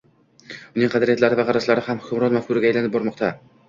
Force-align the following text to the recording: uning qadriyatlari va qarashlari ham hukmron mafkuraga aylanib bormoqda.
uning 0.77 0.93
qadriyatlari 0.95 1.39
va 1.41 1.47
qarashlari 1.51 1.87
ham 1.91 2.03
hukmron 2.09 2.39
mafkuraga 2.41 2.73
aylanib 2.75 3.01
bormoqda. 3.01 3.37